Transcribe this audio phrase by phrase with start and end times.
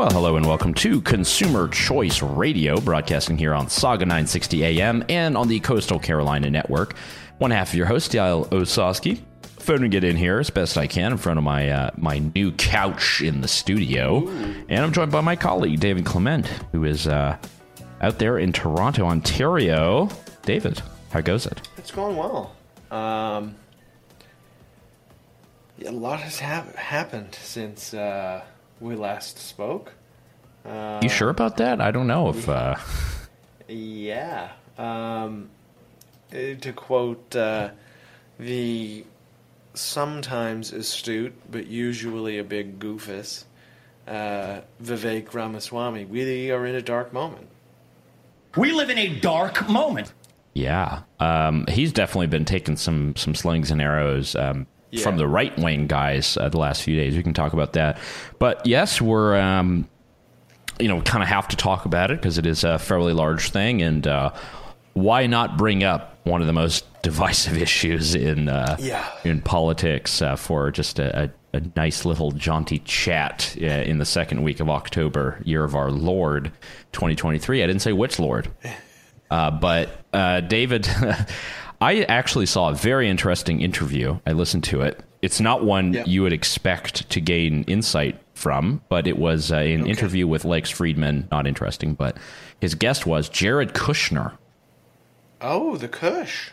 [0.00, 5.36] Well, hello and welcome to Consumer Choice Radio, broadcasting here on Sauga 960 AM and
[5.36, 6.96] on the Coastal Carolina Network.
[7.36, 11.12] One half of your host, Yael Ossowski, phoning it in here as best I can
[11.12, 14.64] in front of my uh, my new couch in the studio, Ooh.
[14.70, 17.36] and I'm joined by my colleague David Clement, who is uh,
[18.00, 20.08] out there in Toronto, Ontario.
[20.46, 20.80] David,
[21.10, 21.60] how goes it?
[21.76, 22.56] It's going well.
[22.90, 23.54] Um,
[25.84, 28.40] a lot has ha- happened since uh,
[28.80, 29.92] we last spoke.
[30.64, 31.80] Uh, you sure about that?
[31.80, 32.48] I don't know if.
[32.48, 32.76] Uh...
[33.72, 34.50] Yeah.
[34.78, 35.48] Um,
[36.32, 37.70] eh, to quote uh,
[38.36, 39.04] the
[39.74, 43.44] sometimes astute but usually a big goofus
[44.10, 47.46] uh, Vivek Ramaswamy, we are in a dark moment.
[48.56, 50.12] We live in a dark moment.
[50.52, 55.02] Yeah, um, he's definitely been taking some some slings and arrows um, yeah.
[55.02, 57.16] from the right wing guys uh, the last few days.
[57.16, 57.98] We can talk about that.
[58.38, 59.88] But yes, we're um,
[60.78, 63.50] you know kind of have to talk about it because it is a fairly large
[63.50, 64.32] thing, and uh,
[64.94, 69.08] why not bring up one of the most divisive issues in uh, yeah.
[69.24, 74.04] in politics uh, for just a, a, a, nice little jaunty chat uh, in the
[74.04, 76.52] second week of October, year of our Lord,
[76.92, 77.62] 2023.
[77.62, 78.50] I didn't say which Lord,
[79.30, 80.88] uh, but uh, David.
[81.80, 84.18] I actually saw a very interesting interview.
[84.26, 85.00] I listened to it.
[85.22, 89.82] It's not one you would expect to gain insight from, but it was uh, an
[89.82, 89.90] okay.
[89.90, 91.30] interview with Lex Fridman.
[91.30, 92.16] Not interesting, but
[92.60, 94.36] his guest was Jared Kushner.
[95.40, 96.50] Oh, the Kush.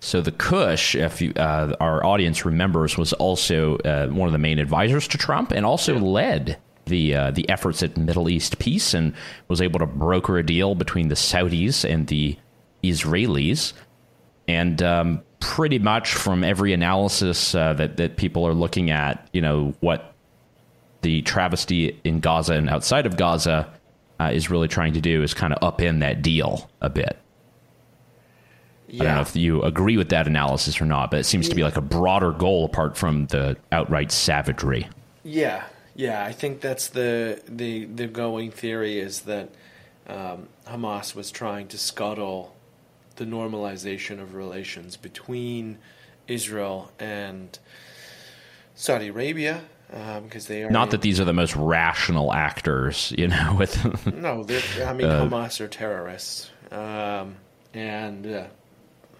[0.00, 4.38] So the Kush, if you, uh, our audience remembers, was also uh, one of the
[4.38, 6.00] main advisors to Trump, and also yeah.
[6.00, 9.14] led the uh, the efforts at Middle East peace, and
[9.48, 12.38] was able to broker a deal between the Saudis and the
[12.84, 13.72] Israelis
[14.48, 19.40] and um, pretty much from every analysis uh, that that people are looking at, you
[19.40, 20.14] know what
[21.02, 23.70] the travesty in Gaza and outside of Gaza
[24.18, 27.16] uh, is really trying to do is kind of upend that deal a bit.
[28.88, 29.02] Yeah.
[29.02, 31.54] I don't know if you agree with that analysis or not, but it seems to
[31.54, 34.88] be like a broader goal apart from the outright savagery.
[35.24, 35.64] Yeah,
[35.94, 39.50] yeah, I think that's the the the going theory is that
[40.06, 42.55] um, Hamas was trying to scuttle
[43.16, 45.78] the normalization of relations between
[46.28, 47.58] Israel and
[48.74, 53.28] Saudi Arabia because um, they are not that these are the most rational actors, you
[53.28, 53.54] know.
[53.58, 54.44] With no,
[54.84, 57.36] I mean uh, Hamas are terrorists, um,
[57.72, 58.46] and uh,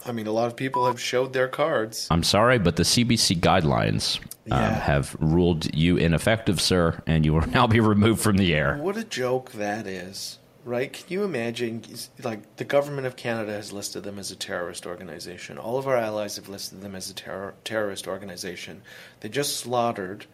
[0.04, 2.08] I mean a lot of people have showed their cards.
[2.10, 4.20] I'm sorry, but the CBC guidelines
[4.50, 8.78] um, have ruled you ineffective, sir, and you will now be removed from the air.
[8.78, 10.92] What a joke that is right?
[10.92, 11.82] Can you imagine?
[12.22, 15.56] Like the government of Canada has listed them as a terrorist organization.
[15.56, 18.82] All of our allies have listed them as a terror, terrorist organization.
[19.20, 20.26] They just slaughtered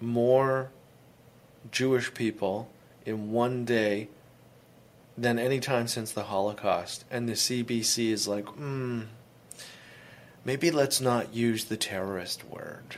[0.00, 0.70] more
[1.72, 2.70] Jewish people
[3.04, 4.08] in one day
[5.18, 7.04] than any time since the Holocaust.
[7.10, 9.02] And the CBC is like, hmm,
[10.44, 12.96] maybe let's not use the terrorist word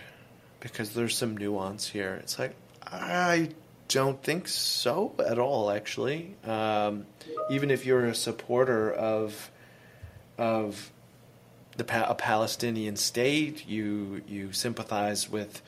[0.61, 2.19] because there's some nuance here.
[2.23, 3.51] It's like, I
[3.89, 5.71] don't think so at all.
[5.71, 7.07] Actually, um,
[7.51, 9.51] even if you're a supporter of
[10.39, 10.93] of
[11.77, 15.63] the a Palestinian state, you you sympathize with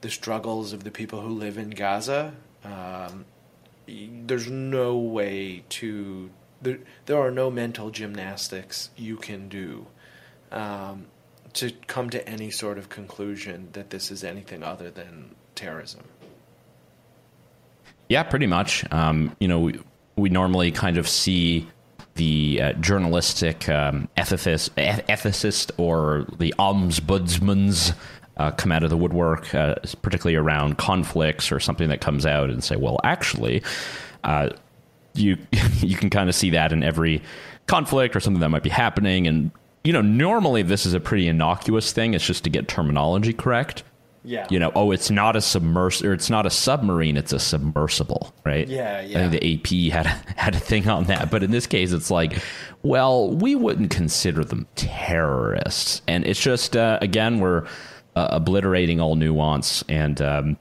[0.00, 2.32] the struggles of the people who live in Gaza.
[2.64, 3.26] Um,
[3.86, 6.30] there's no way to
[6.62, 9.86] there, there are no mental gymnastics you can do
[10.50, 11.06] um,
[11.54, 16.04] to come to any sort of conclusion that this is anything other than terrorism.
[18.10, 18.84] Yeah, pretty much.
[18.92, 19.80] Um, you know, we,
[20.16, 21.66] we normally kind of see
[22.14, 24.70] the uh, journalistic um, ethicist,
[25.06, 27.94] ethicist or the ombudsmans
[28.36, 32.50] uh, come out of the woodwork, uh, particularly around conflicts or something that comes out
[32.50, 33.62] and say, well, actually,
[34.24, 34.50] uh,
[35.14, 35.38] you
[35.78, 37.22] you can kind of see that in every
[37.68, 39.28] conflict or something that might be happening.
[39.28, 39.52] And
[39.84, 42.14] you know, normally this is a pretty innocuous thing.
[42.14, 43.84] It's just to get terminology correct.
[44.30, 44.46] Yeah.
[44.48, 48.32] You know, oh, it's not a submers or it's not a submarine, it's a submersible,
[48.44, 48.68] right?
[48.68, 49.18] Yeah, yeah.
[49.18, 51.90] I think the AP had a, had a thing on that, but in this case,
[51.90, 52.40] it's like,
[52.84, 57.66] well, we wouldn't consider them terrorists, and it's just uh, again we're
[58.14, 60.56] uh, obliterating all nuance, and um,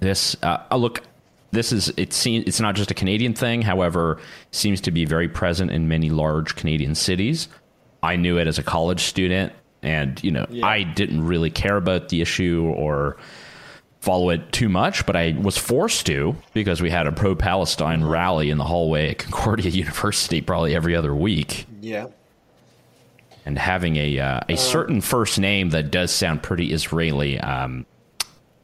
[0.00, 1.02] this uh, look.
[1.50, 3.62] This is it seems it's not just a Canadian thing.
[3.62, 7.48] However, seems to be very present in many large Canadian cities.
[8.02, 9.52] I knew it as a college student
[9.82, 10.66] and you know yeah.
[10.66, 13.16] I didn't really care about the issue or
[14.00, 18.04] follow it too much, but I was forced to because we had a pro Palestine
[18.04, 21.66] rally in the hallway at Concordia University probably every other week.
[21.80, 22.06] Yeah.
[23.44, 27.86] And having a uh, a um, certain first name that does sound pretty Israeli, um,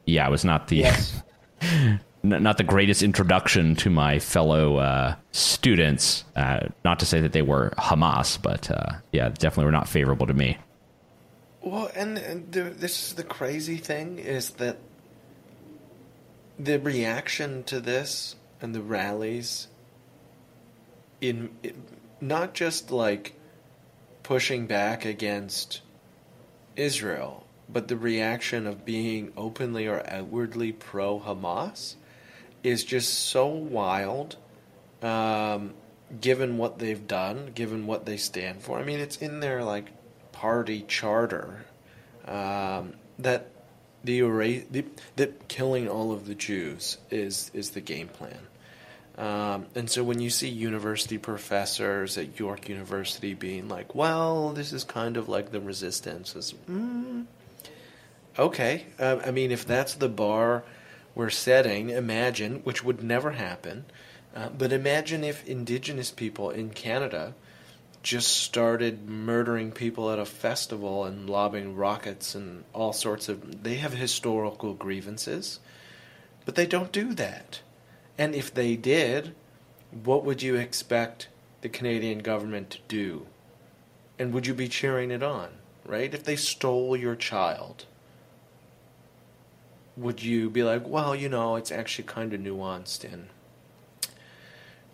[0.05, 1.23] yeah, it was not the yes.
[2.23, 6.25] not the greatest introduction to my fellow uh, students.
[6.37, 10.27] Uh, not to say that they were Hamas, but uh, yeah, definitely were not favorable
[10.27, 10.59] to me.
[11.65, 12.19] Well, and,
[12.53, 14.77] the, this is the crazy thing is that
[16.59, 19.69] the reaction to this and the rallies
[21.23, 21.83] in, in
[22.21, 23.35] not just like
[24.23, 25.81] pushing back against
[26.77, 31.95] Israel, but the reaction of being openly or outwardly pro Hamas
[32.63, 34.37] is just so wild,
[35.01, 35.73] um,
[36.21, 38.79] given what they've done, given what they stand for.
[38.79, 39.91] I mean, it's in their like
[40.45, 41.65] party charter
[42.29, 43.49] um, that
[44.05, 44.21] the,
[44.71, 44.85] the
[45.17, 48.41] that killing all of the Jews is is the game plan.
[49.17, 54.75] Um, and so when you see university professors at York University being like, well, this
[54.75, 57.25] is kind of like the resistance, is, mm,
[58.39, 58.85] okay.
[58.99, 60.63] Uh, I mean, if that's the bar
[61.15, 63.87] we're setting, imagine, which would never happen,
[64.37, 67.33] uh, but imagine if indigenous people in Canada
[68.05, 73.65] just started murdering people at a festival and lobbing rockets and all sorts of.
[73.65, 75.59] They have historical grievances,
[76.45, 77.61] but they don't do that.
[78.19, 79.35] And if they did,
[79.91, 81.29] what would you expect
[81.63, 83.27] the Canadian government to do?
[84.19, 85.49] And would you be cheering it on,
[85.87, 86.13] right?
[86.13, 87.87] If they stole your child,
[89.97, 93.29] would you be like, well, you know, it's actually kind of nuanced and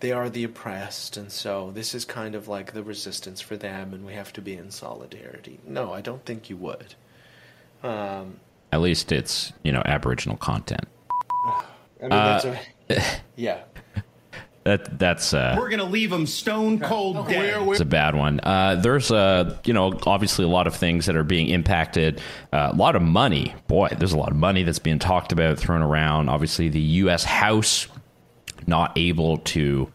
[0.00, 3.92] they are the oppressed, and so this is kind of like the resistance for them,
[3.94, 5.60] and we have to be in solidarity.
[5.66, 6.94] No, I don't think you would.
[7.82, 8.40] Um,
[8.72, 10.86] At least it's you know Aboriginal content.
[11.46, 11.62] I
[12.00, 12.60] mean, that's a,
[13.36, 13.60] yeah.
[14.64, 17.66] That that's uh, We're gonna leave them stone cold dead.
[17.68, 18.40] it's a bad one.
[18.40, 22.20] Uh, there's uh, you know obviously a lot of things that are being impacted.
[22.52, 23.88] Uh, a lot of money, boy.
[23.98, 26.28] There's a lot of money that's being talked about, thrown around.
[26.28, 27.24] Obviously, the U.S.
[27.24, 27.88] House
[28.66, 29.90] not able to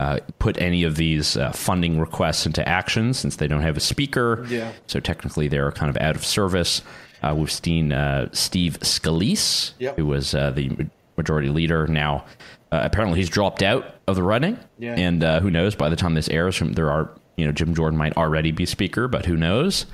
[0.00, 3.80] uh, put any of these uh, funding requests into action since they don't have a
[3.80, 4.46] speaker.
[4.48, 4.72] Yeah.
[4.86, 6.82] So technically, they're kind of out of service.
[7.22, 9.96] Uh, we've seen uh, Steve Scalise, Yep.
[9.96, 10.70] who was uh, the
[11.16, 11.86] majority leader.
[11.88, 12.24] Now,
[12.70, 14.56] uh, apparently, he's dropped out of the running.
[14.78, 14.94] Yeah.
[14.96, 15.74] And uh, who knows?
[15.74, 19.08] By the time this airs, there are you know Jim Jordan might already be speaker,
[19.08, 19.86] but who knows?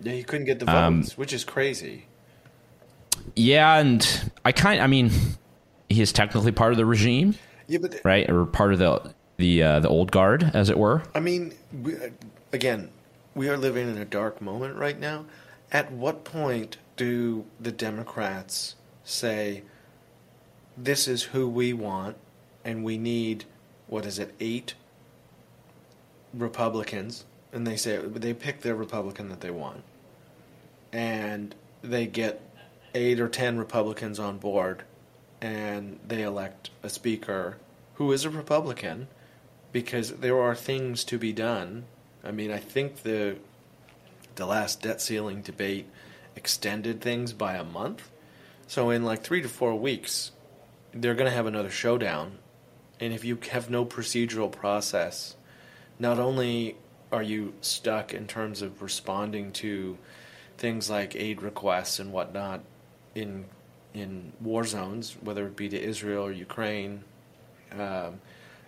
[0.00, 2.06] Yeah, you couldn't get the Um, votes, which is crazy.
[3.34, 4.80] Yeah, and I kind.
[4.80, 5.10] I mean,
[5.88, 7.34] he is technically part of the regime,
[7.66, 11.02] Yeah, but right, or part of the the uh, the old guard, as it were.
[11.14, 11.94] I mean, we,
[12.52, 12.90] again,
[13.34, 15.24] we are living in a dark moment right now.
[15.70, 18.74] At what point do the Democrats
[19.04, 19.62] say,
[20.76, 22.16] this is who we want,
[22.64, 23.44] and we need,
[23.86, 24.74] what is it, eight
[26.34, 27.24] Republicans?
[27.52, 29.82] And they say, they pick their Republican that they want.
[30.92, 32.42] And they get
[32.94, 34.82] eight or ten Republicans on board,
[35.40, 37.58] and they elect a speaker
[37.94, 39.08] who is a Republican
[39.72, 41.84] because there are things to be done.
[42.24, 43.36] I mean, I think the
[44.36, 45.86] the last debt ceiling debate
[46.36, 48.08] extended things by a month.
[48.68, 50.30] So in like 3 to 4 weeks,
[50.94, 52.38] they're going to have another showdown.
[53.00, 55.34] And if you have no procedural process,
[55.98, 56.76] not only
[57.10, 59.98] are you stuck in terms of responding to
[60.56, 62.60] things like aid requests and whatnot
[63.14, 63.46] in
[63.94, 67.04] in war zones, whether it be to Israel or Ukraine,
[67.72, 68.20] um,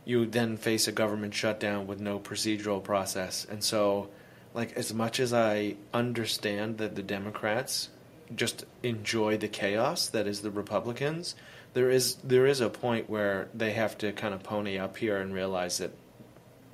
[0.05, 3.47] you then face a government shutdown with no procedural process.
[3.49, 4.09] And so,
[4.55, 7.91] like, as much as I understand that the Democrats
[8.35, 11.35] just enjoy the chaos that is the Republicans,
[11.75, 15.19] there is there is a point where they have to kind of pony up here
[15.19, 15.93] and realize that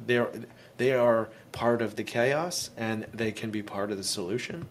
[0.04, 0.30] they're
[0.76, 4.68] they are part of the chaos and they can be part of the solution.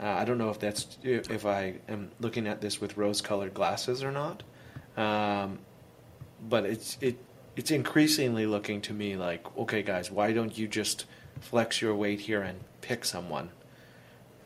[0.00, 4.02] Uh, I don't know if that's if I am looking at this with rose-colored glasses
[4.02, 4.42] or not,
[4.96, 5.58] um,
[6.48, 7.16] but it's it
[7.56, 11.06] it's increasingly looking to me like, okay, guys, why don't you just
[11.40, 13.50] flex your weight here and pick someone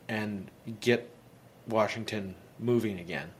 [0.08, 0.50] and
[0.80, 1.10] get
[1.66, 3.30] Washington moving again?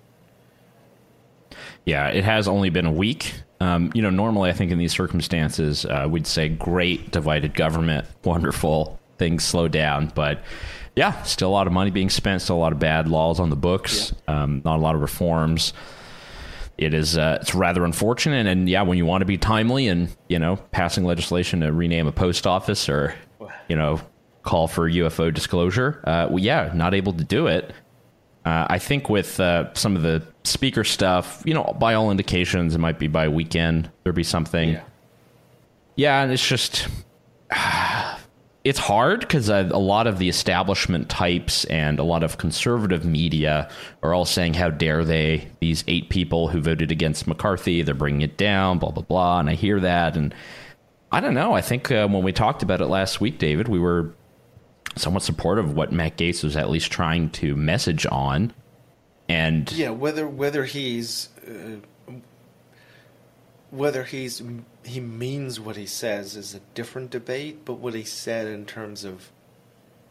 [1.85, 3.35] Yeah, it has only been a week.
[3.61, 8.07] Um, you know, normally I think in these circumstances uh, we'd say great divided government,
[8.25, 10.41] wonderful things slow down, but
[10.99, 13.51] yeah, still a lot of money being spent, still a lot of bad laws on
[13.51, 15.73] the books, um, not a lot of reforms.
[16.77, 20.09] It is uh, it's rather unfortunate, and yeah, when you want to be timely and
[20.29, 23.15] you know passing legislation to rename a post office or
[23.69, 24.01] you know
[24.43, 27.73] call for UFO disclosure, uh, well, yeah, not able to do it.
[28.45, 32.75] Uh, I think with uh, some of the speaker stuff, you know, by all indications,
[32.75, 34.79] it might be by weekend there'll be something.
[35.95, 36.89] Yeah, and it's just
[38.69, 43.03] it's hard because uh, a lot of the establishment types and a lot of conservative
[43.03, 43.71] media
[44.03, 45.49] are all saying, "How dare they?
[45.61, 49.41] These eight people who voted against McCarthy, they're bringing it down." Blah blah blah.
[49.41, 50.35] And I hear that, and
[51.11, 51.55] I don't know.
[51.55, 54.15] I think uh, when we talked about it last week, David, we were
[54.97, 58.53] somewhat supportive of what Matt Gaetz was at least trying to message on.
[59.31, 62.13] And yeah, whether whether he's uh,
[63.71, 64.43] whether he's
[64.89, 69.05] he means what he says is a different debate, but what he said in terms
[69.05, 69.31] of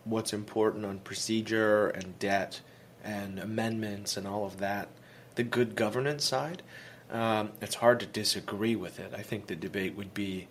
[0.04, 2.62] what's important on procedure and debt
[3.04, 4.90] and amendments and all of that,
[5.36, 6.64] the good governance side,
[7.12, 9.14] um, it's hard to disagree with it.
[9.16, 10.48] I think the debate would be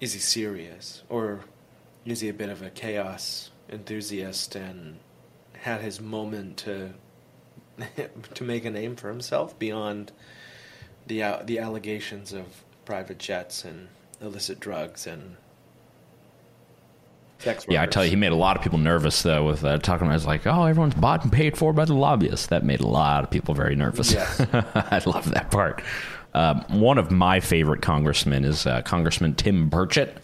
[0.00, 1.40] is he serious or
[2.04, 4.98] is he a bit of a chaos enthusiast and
[5.52, 6.90] had his moment to
[8.34, 10.12] to make a name for himself beyond
[11.06, 13.88] the uh, the allegations of private jets and
[14.20, 15.36] illicit drugs and
[17.38, 19.78] sex yeah, I tell you, he made a lot of people nervous though with uh,
[19.78, 20.06] talking.
[20.06, 20.14] about.
[20.14, 23.24] was like, "Oh, everyone's bought and paid for by the lobbyists." That made a lot
[23.24, 24.12] of people very nervous.
[24.12, 24.40] Yes.
[24.74, 25.82] I love that part.
[26.34, 30.16] Um, one of my favorite congressmen is uh, Congressman Tim Burchett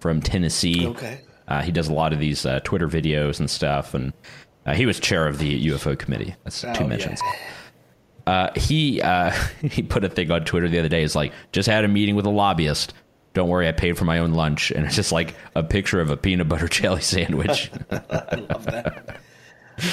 [0.00, 0.86] from Tennessee.
[0.86, 1.20] Okay.
[1.48, 4.12] Uh, he does a lot of these uh, Twitter videos and stuff, and
[4.66, 6.34] uh, he was chair of the UFO committee.
[6.44, 7.32] That's Oh, two yeah.
[8.26, 9.30] Uh, he uh,
[9.62, 11.02] he put a thing on Twitter the other day.
[11.02, 12.94] It's like just had a meeting with a lobbyist.
[13.34, 16.10] Don't worry, I paid for my own lunch, and it's just like a picture of
[16.10, 17.70] a peanut butter jelly sandwich.
[17.90, 19.20] I love that.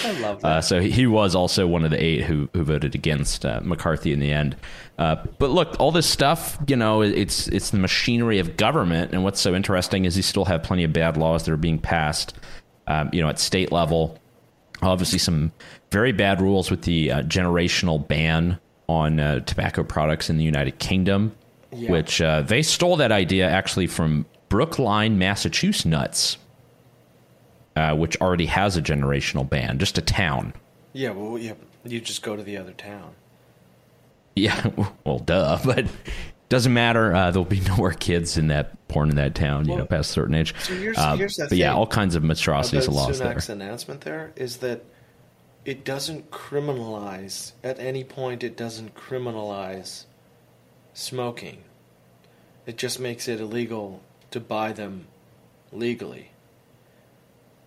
[0.05, 0.47] I love that.
[0.47, 4.13] Uh, so he was also one of the eight who who voted against uh, McCarthy
[4.13, 4.55] in the end.
[4.97, 9.23] Uh, but look, all this stuff, you know, it's it's the machinery of government, and
[9.23, 12.33] what's so interesting is you still have plenty of bad laws that are being passed,
[12.87, 14.17] um, you know, at state level.
[14.81, 15.51] Obviously, some
[15.93, 18.59] very bad rules with the uh, generational ban
[18.89, 21.33] on uh, tobacco products in the United Kingdom,
[21.71, 21.91] Yeah.
[21.91, 26.38] which uh, they stole that idea actually from Brookline, Massachusetts, nuts,
[27.75, 30.53] uh, which already has a generational ban, just a town.
[30.93, 31.53] yeah, well, yeah,
[31.85, 33.13] you just go to the other town.
[34.35, 34.71] Yeah,
[35.05, 35.85] well, duh, but
[36.50, 37.15] doesn't matter.
[37.15, 40.09] Uh, there'll be no more kids in that born in that town, you know, past
[40.09, 40.53] a certain age.
[40.59, 43.33] so here's- Uh, here's the but yeah, all kinds of monstrosities of about laws there.
[43.35, 44.83] Sunak's announcement there is that
[45.65, 48.43] it doesn't criminalize at any point.
[48.43, 50.05] It doesn't criminalize
[50.93, 51.63] smoking.
[52.65, 54.01] It just makes it illegal
[54.32, 55.08] to buy them
[55.72, 56.32] legally.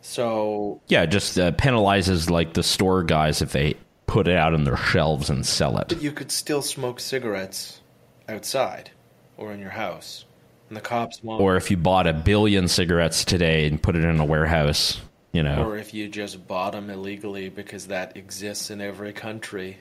[0.01, 3.75] So Yeah, it just uh, penalizes like the store guys if they
[4.07, 5.89] put it out on their shelves and sell it.
[5.89, 7.81] but you could still smoke cigarettes
[8.29, 8.91] outside
[9.37, 10.25] or in your house,
[10.69, 11.43] and the cops won't.
[11.43, 15.01] Or if you bought a billion cigarettes today and put it in a warehouse,
[15.37, 15.65] you know.
[15.65, 19.79] or if you just bought them illegally because that exists in every country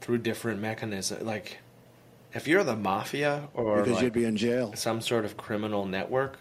[0.00, 1.22] through different mechanisms.
[1.22, 1.58] Like,
[2.32, 4.72] if you're the mafia or because like you'd be in jail.
[4.74, 6.38] some sort of criminal network,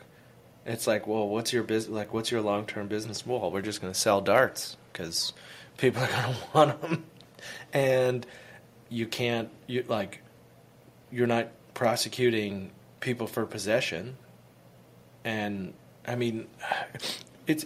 [0.65, 1.93] it's like, well, what's your business?
[1.93, 3.25] Like, what's your long term business?
[3.25, 5.33] Well, we're just going to sell darts because
[5.77, 7.05] people are going to want them,
[7.73, 8.25] and
[8.89, 9.49] you can't.
[9.67, 10.21] You like,
[11.11, 14.17] you're not prosecuting people for possession,
[15.23, 15.73] and
[16.07, 16.47] I mean,
[17.47, 17.65] it's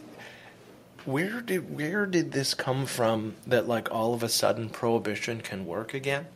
[1.08, 5.66] where did where did this come from that like all of a sudden prohibition can
[5.66, 6.28] work again?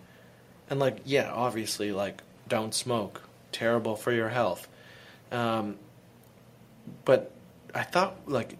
[0.69, 4.69] And like yeah, obviously like don't smoke, terrible for your health.
[5.29, 5.75] Um,
[7.03, 7.33] but
[7.75, 8.57] I thought like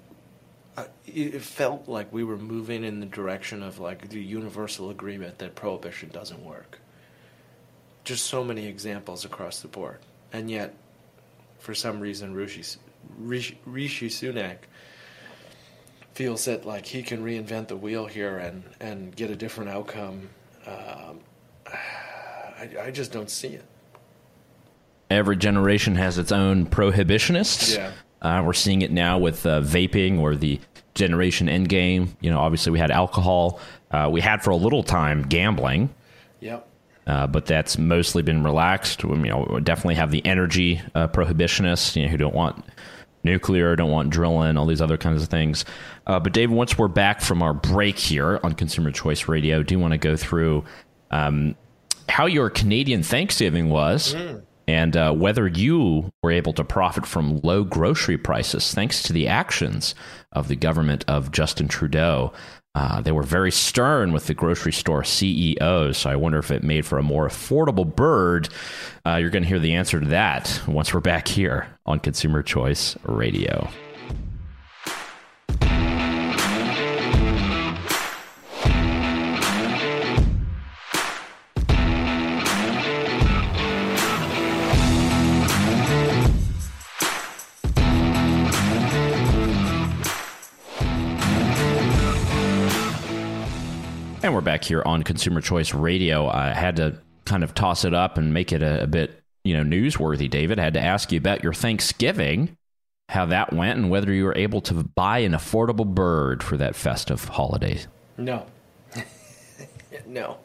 [1.07, 5.37] it it felt like we were moving in the direction of like the universal agreement
[5.37, 6.79] that prohibition doesn't work.
[8.03, 9.99] Just so many examples across the board,
[10.33, 10.75] and yet
[11.59, 12.63] for some reason Rishi
[13.17, 14.57] Rishi, Rishi Sunak
[16.13, 20.29] feels that like he can reinvent the wheel here and and get a different outcome.
[20.67, 21.19] Um,
[21.65, 23.65] I, I just don't see it.
[25.09, 27.75] Every generation has its own prohibitionists.
[27.75, 27.91] Yeah.
[28.21, 30.59] Uh, we're seeing it now with uh, vaping or the
[30.93, 32.09] generation endgame.
[32.21, 33.59] You know, obviously we had alcohol.
[33.89, 35.89] Uh, we had for a little time gambling.
[36.39, 36.67] Yep.
[37.07, 39.03] uh, but that's mostly been relaxed.
[39.03, 42.63] We, you know, we definitely have the energy uh, prohibitionists, you know, who don't want
[43.23, 45.65] nuclear, don't want drilling, all these other kinds of things.
[46.07, 49.75] Uh, but Dave, once we're back from our break here on Consumer Choice Radio, do
[49.75, 50.63] you want to go through
[51.11, 51.55] um,
[52.09, 54.13] how your Canadian Thanksgiving was?
[54.67, 59.27] And uh, whether you were able to profit from low grocery prices thanks to the
[59.27, 59.95] actions
[60.31, 62.31] of the government of Justin Trudeau.
[62.73, 66.63] Uh, they were very stern with the grocery store CEOs, so I wonder if it
[66.63, 68.47] made for a more affordable bird.
[69.05, 72.41] Uh, you're going to hear the answer to that once we're back here on Consumer
[72.41, 73.69] Choice Radio.
[94.41, 96.27] Back here on Consumer Choice Radio.
[96.27, 99.55] I had to kind of toss it up and make it a, a bit, you
[99.55, 100.59] know, newsworthy, David.
[100.59, 102.57] I had to ask you about your Thanksgiving,
[103.09, 106.75] how that went, and whether you were able to buy an affordable bird for that
[106.75, 107.79] festive holiday.
[108.17, 108.45] No.
[110.07, 110.37] no.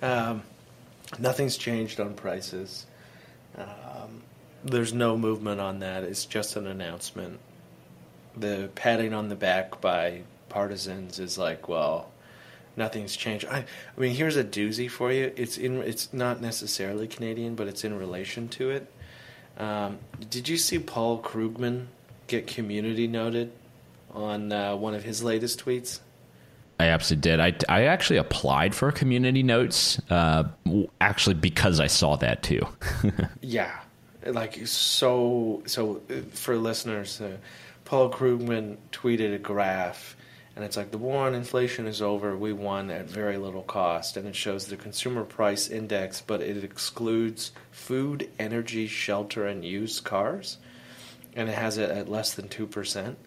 [0.00, 0.42] Um,
[1.18, 2.86] nothing's changed on prices.
[3.56, 4.22] Um,
[4.64, 6.04] there's no movement on that.
[6.04, 7.40] It's just an announcement.
[8.36, 12.10] The patting on the back by partisans is like, well,
[12.76, 13.46] nothing's changed.
[13.46, 13.58] I,
[13.96, 15.32] I mean, here's a doozy for you.
[15.36, 15.78] It's in.
[15.82, 18.92] It's not necessarily Canadian, but it's in relation to it.
[19.58, 19.98] Um,
[20.30, 21.86] did you see Paul Krugman
[22.26, 23.52] get community noted
[24.12, 26.00] on uh, one of his latest tweets?
[26.80, 27.40] I absolutely did.
[27.40, 30.44] I, I actually applied for community notes, uh,
[31.00, 32.66] actually because I saw that too.
[33.40, 33.72] yeah,
[34.26, 35.62] like so.
[35.66, 37.36] So uh, for listeners, uh,
[37.84, 40.16] Paul Krugman tweeted a graph
[40.54, 42.36] and it's like the war on inflation is over.
[42.36, 46.62] We won at very little cost, and it shows the consumer price index, but it
[46.62, 50.58] excludes food, energy, shelter, and used cars,
[51.34, 53.18] and it has it at less than two percent.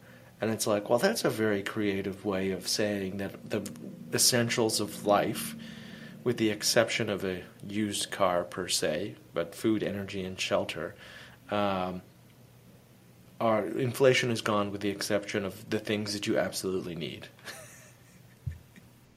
[0.41, 3.67] And it's like, well, that's a very creative way of saying that the
[4.13, 5.55] essentials of life,
[6.23, 10.93] with the exception of a used car per se, but food, energy, and shelter.
[11.49, 12.01] Um,
[13.39, 17.27] our inflation is gone with the exception of the things that you absolutely need.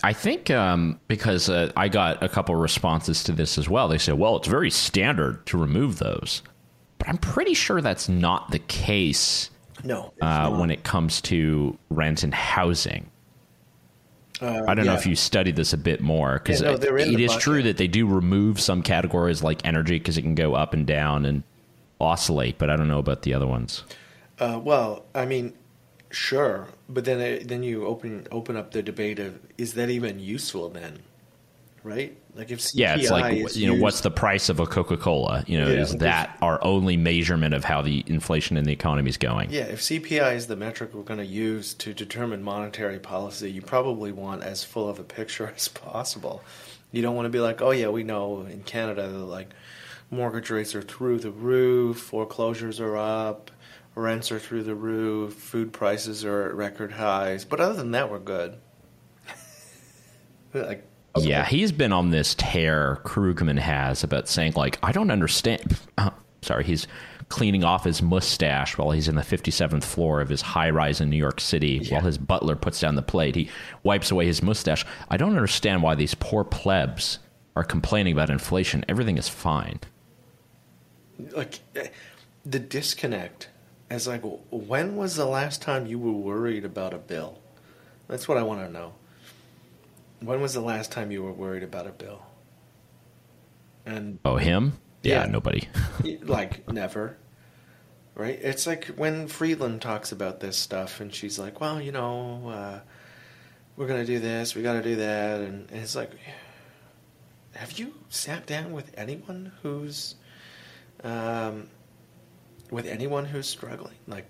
[0.03, 3.89] I think um, because uh, I got a couple responses to this as well.
[3.89, 6.43] They said, well, it's very standard to remove those.
[6.99, 9.51] But I'm pretty sure that's not the case
[9.85, 13.11] no, uh, when it comes to rent and housing.
[14.41, 14.93] Uh, I don't yeah.
[14.93, 17.43] know if you studied this a bit more because yeah, no, it is bucket.
[17.43, 20.87] true that they do remove some categories like energy because it can go up and
[20.87, 21.43] down and
[22.01, 23.83] oscillate, but I don't know about the other ones.
[24.39, 25.55] Uh, well, I mean,
[26.11, 30.21] sure, but then uh, then you open open up the debate of is that even
[30.21, 31.01] useful then,
[31.83, 32.17] right?
[32.35, 34.97] Like if CPI yeah, it's like you know used, what's the price of a Coca
[34.97, 35.43] Cola?
[35.49, 39.11] You know, yeah, is that our only measurement of how the inflation in the economy
[39.11, 39.51] is going?
[39.51, 43.61] Yeah, if CPI is the metric we're going to use to determine monetary policy, you
[43.61, 46.43] probably want as full of a picture as possible.
[46.93, 49.51] You don't want to be like, oh yeah, we know in Canada like
[50.11, 53.51] mortgage rates are through the roof, foreclosures are up
[53.99, 57.45] rents are through the roof, food prices are at record highs.
[57.45, 58.57] But other than that, we're good.
[60.55, 60.85] like,
[61.19, 63.01] yeah, he's been on this tear.
[63.05, 65.79] Krugman has about saying like, I don't understand.
[65.99, 66.11] Uh,
[66.43, 66.87] sorry, he's
[67.29, 71.11] cleaning off his mustache while he's in the 57th floor of his high rise in
[71.11, 71.95] New York City yeah.
[71.95, 73.35] while his butler puts down the plate.
[73.35, 73.51] He
[73.83, 74.87] wipes away his mustache.
[75.11, 77.19] I don't understand why these poor plebs
[77.55, 78.85] are complaining about inflation.
[78.89, 79.81] Everything is fine.
[81.33, 81.89] Like eh,
[82.47, 83.49] the disconnect
[83.91, 87.39] as like, when was the last time you were worried about a bill?
[88.07, 88.95] That's what I want to know.
[90.21, 92.23] When was the last time you were worried about a bill?
[93.87, 94.79] And oh, him?
[95.03, 95.69] Yeah, yeah nobody.
[96.23, 97.17] like never.
[98.15, 98.39] Right?
[98.43, 102.81] It's like when Freeland talks about this stuff, and she's like, "Well, you know, uh,
[103.77, 106.11] we're gonna do this, we got to do that," and, and it's like,
[107.55, 110.17] have you sat down with anyone who's
[111.05, 111.69] um,
[112.71, 113.95] with anyone who's struggling?
[114.07, 114.27] Like,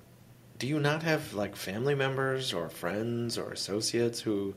[0.59, 4.55] do you not have like family members or friends or associates who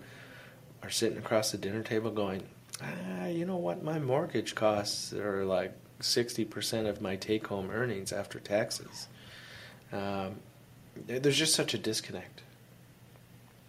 [0.84, 2.44] are sitting across the dinner table going,
[2.82, 8.12] ah, you know what, my mortgage costs are like 60% of my take home earnings
[8.12, 9.08] after taxes?
[9.92, 10.38] Um,
[11.08, 12.42] there's just such a disconnect.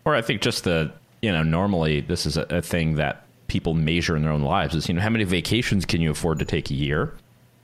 [0.04, 3.74] Or I think just the, you know, normally this is a, a thing that people
[3.74, 6.44] measure in their own lives is, you know, how many vacations can you afford to
[6.44, 7.12] take a year?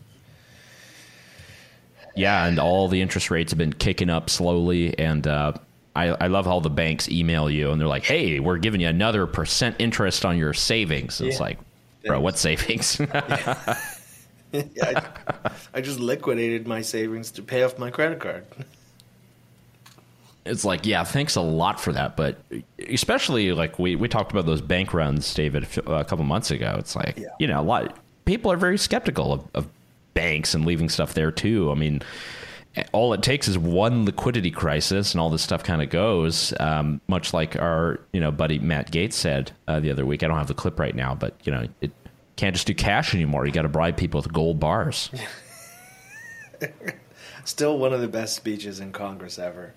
[2.17, 4.99] Yeah, and all the interest rates have been kicking up slowly.
[4.99, 5.53] And uh,
[5.99, 8.89] I, I love how the banks email you and they're like, hey, we're giving you
[8.89, 11.21] another percent interest on your savings.
[11.21, 11.43] It's Yeah.
[11.43, 11.59] like,
[12.07, 13.01] bro, what savings?
[14.51, 15.03] Yeah,
[15.45, 18.47] I, I just liquidated my savings to pay off my credit card.
[20.47, 22.17] it's like, yeah, thanks a lot for that.
[22.17, 22.39] But
[22.89, 26.77] especially like we, we talked about those bank runs, David, a a couple months ago.
[26.79, 27.27] It's like, Yeah.
[27.39, 29.67] you know, a lot people are very skeptical of, of
[30.15, 31.71] banks and leaving stuff there too.
[31.71, 32.01] I mean,
[32.93, 36.53] all it takes is one liquidity crisis and all this stuff kind of goes.
[36.61, 40.23] Um, much like our, you know, buddy Matt Gaetz said uh, the other week.
[40.23, 41.91] I don't have the clip right now, but you know, it
[42.37, 43.47] can't just do cash anymore.
[43.47, 45.11] You got to bribe people with gold bars.
[47.45, 49.73] Still one of the best speeches in Congress ever.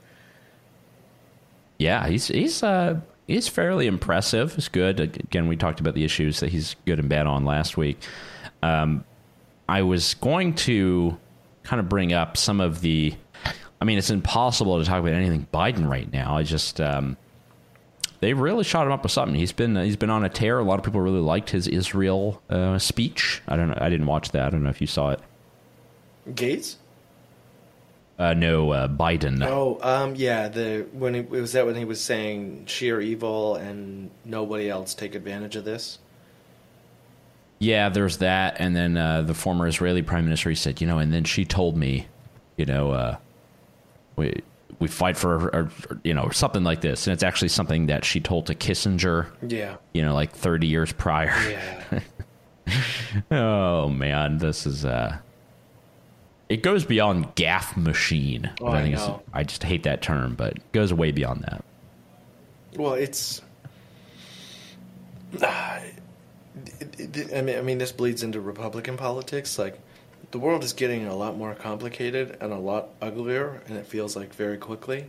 [1.77, 4.55] Yeah, he's he's uh he's fairly impressive.
[4.55, 4.99] He's good.
[4.99, 7.99] Again, we talked about the issues that he's good and bad on last week.
[8.61, 9.03] Um,
[9.67, 11.17] I was going to
[11.63, 13.15] kind of bring up some of the.
[13.79, 16.37] I mean, it's impossible to talk about anything Biden right now.
[16.37, 17.17] I just um,
[18.21, 19.35] they really shot him up with something.
[19.35, 20.59] He's been he's been on a tear.
[20.59, 23.41] A lot of people really liked his Israel uh, speech.
[23.47, 23.77] I don't know.
[23.81, 24.45] I didn't watch that.
[24.45, 25.19] I don't know if you saw it.
[26.29, 26.75] Gaetz?
[28.19, 29.43] Uh, no, uh, Biden.
[29.43, 30.47] Oh, um, yeah.
[30.47, 35.15] The when he, was that when he was saying sheer evil and nobody else take
[35.15, 35.97] advantage of this.
[37.61, 40.97] Yeah, there's that, and then uh, the former Israeli prime minister he said, you know,
[40.97, 42.07] and then she told me,
[42.57, 43.17] you know, uh,
[44.15, 44.41] we
[44.79, 45.71] we fight for, or, or,
[46.03, 49.75] you know, something like this, and it's actually something that she told to Kissinger, Yeah.
[49.93, 51.35] you know, like 30 years prior.
[51.49, 51.99] Yeah.
[53.29, 55.17] Oh man, this is uh,
[56.49, 58.49] it goes beyond gaffe machine.
[58.61, 59.21] Oh, I think know.
[59.33, 61.63] I just hate that term, but it goes way beyond that.
[62.77, 63.41] Well, it's.
[67.33, 69.57] I mean, I mean, this bleeds into Republican politics.
[69.57, 69.79] Like,
[70.31, 74.15] the world is getting a lot more complicated and a lot uglier, and it feels
[74.15, 75.05] like very quickly.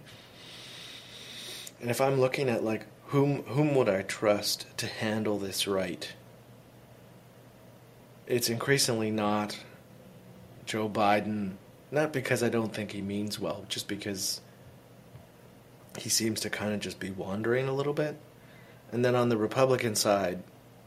[1.81, 6.13] And if I'm looking at like whom whom would I trust to handle this right,
[8.27, 9.59] it's increasingly not
[10.65, 11.55] Joe Biden.
[11.91, 14.41] Not because I don't think he means well, just because
[15.99, 18.17] he seems to kind of just be wandering a little bit.
[18.91, 20.43] And then on the Republican side,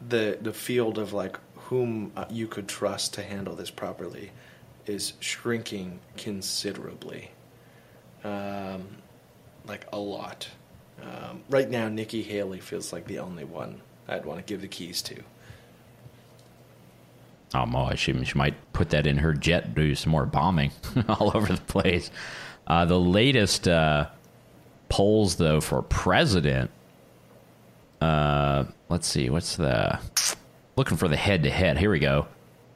[0.07, 4.31] the the field of like whom uh, you could trust to handle this properly
[4.85, 7.31] is shrinking considerably,
[8.23, 8.87] um,
[9.65, 10.47] like a lot.
[11.01, 14.67] Um, right now, Nikki Haley feels like the only one I'd want to give the
[14.67, 15.23] keys to.
[17.53, 20.71] Oh boy, she, she might put that in her jet, do some more bombing
[21.09, 22.11] all over the place.
[22.67, 24.07] Uh, the latest uh,
[24.89, 26.71] polls, though, for president.
[28.01, 29.99] Uh, let's see, what's the
[30.75, 31.77] looking for the head to head?
[31.77, 32.27] Here we go.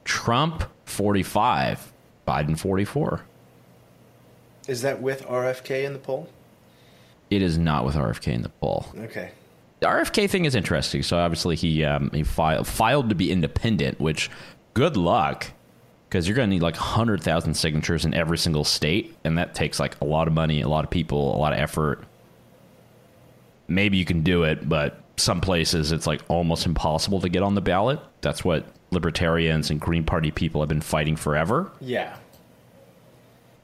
[0.04, 1.92] Trump forty five,
[2.26, 3.22] Biden forty four.
[4.68, 6.28] Is that with RFK in the poll?
[7.30, 8.86] It is not with RFK in the poll.
[8.98, 9.30] Okay.
[9.80, 11.02] The RFK thing is interesting.
[11.02, 14.30] So obviously he um, he filed filed to be independent, which
[14.74, 15.46] good luck
[16.08, 19.54] because you're going to need like hundred thousand signatures in every single state, and that
[19.54, 22.04] takes like a lot of money, a lot of people, a lot of effort.
[23.68, 27.54] Maybe you can do it, but some places it's like almost impossible to get on
[27.54, 28.00] the ballot.
[28.20, 31.70] That's what libertarians and Green Party people have been fighting forever.
[31.80, 32.16] Yeah.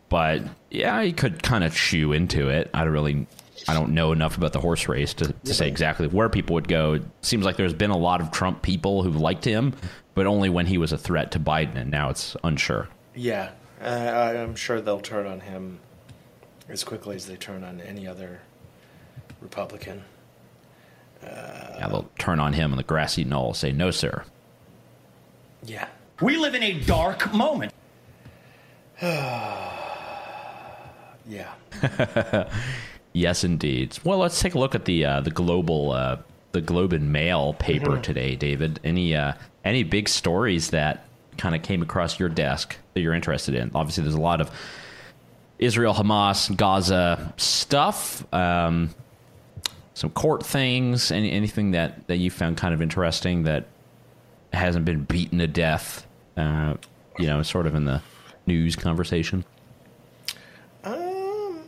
[0.09, 2.71] But yeah, you could kind of chew into it.
[2.73, 3.27] I don't really,
[3.69, 6.69] I don't know enough about the horse race to, to say exactly where people would
[6.69, 6.95] go.
[6.95, 9.75] It seems like there's been a lot of Trump people who've liked him,
[10.15, 12.89] but only when he was a threat to Biden, and now it's unsure.
[13.15, 13.51] Yeah.
[13.81, 15.81] Uh, I'm sure they'll turn on him
[16.69, 18.41] as quickly as they turn on any other
[19.41, 20.05] Republican.
[21.23, 24.25] Yeah, they'll turn on him on the grassy knoll, say no, sir.
[25.65, 25.89] Yeah.
[26.21, 27.73] We live in a dark moment.
[31.29, 31.55] Yeah.
[33.17, 33.99] Yes, indeed.
[34.05, 36.19] Well, let's take a look at the uh, the global uh,
[36.53, 38.79] the Globe and Mail paper today, David.
[38.85, 39.33] Any uh,
[39.65, 41.07] any big stories that
[41.39, 43.71] kind of came across your desk that you're interested in?
[43.75, 44.51] Obviously, there's a lot of
[45.59, 48.23] Israel, Hamas, Gaza stuff.
[48.35, 48.91] Um,
[49.97, 51.11] some court things.
[51.11, 53.65] Any anything that that you found kind of interesting that
[54.53, 56.07] hasn't been beaten to death?
[56.37, 56.75] Uh,
[57.19, 58.03] you know, sort of in the
[58.45, 59.43] news conversation.
[60.85, 61.61] Um,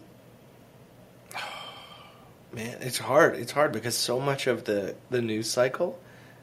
[2.53, 3.35] man, it's hard.
[3.37, 5.99] It's hard because so much of the the news cycle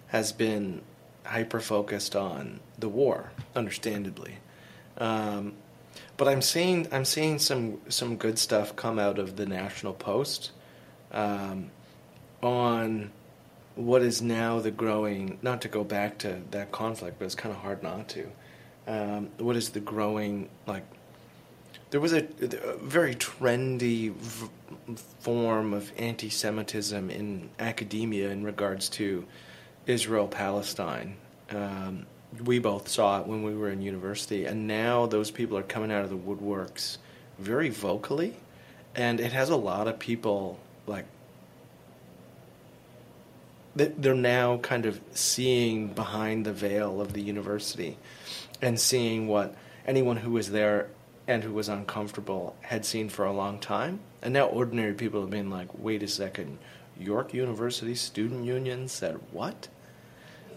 [0.07, 0.81] has been
[1.23, 4.37] hyper focused on the war, understandably.
[4.97, 5.53] Um,
[6.17, 10.49] but I'm seeing I'm seeing some some good stuff come out of the National Post.
[11.11, 11.69] um,
[12.45, 13.11] on
[13.75, 17.53] what is now the growing, not to go back to that conflict, but it's kind
[17.53, 18.31] of hard not to.
[18.87, 20.85] Um, what is the growing, like,
[21.89, 24.49] there was a, a very trendy v-
[25.19, 29.25] form of anti Semitism in academia in regards to
[29.87, 31.17] Israel Palestine.
[31.49, 32.05] Um,
[32.43, 35.91] we both saw it when we were in university, and now those people are coming
[35.91, 36.97] out of the woodworks
[37.39, 38.35] very vocally,
[38.93, 41.05] and it has a lot of people like
[43.75, 47.97] they're now kind of seeing behind the veil of the university
[48.61, 50.89] and seeing what anyone who was there
[51.27, 53.99] and who was uncomfortable had seen for a long time.
[54.21, 56.57] And now ordinary people have been like, wait a second,
[56.97, 59.67] York University Student Union said what?